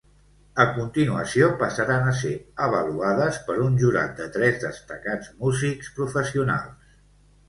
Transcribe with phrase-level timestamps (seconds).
[0.63, 2.31] A continuació passaran a ser
[2.67, 6.97] avaluades per un jurat de tres destacats músics professionals.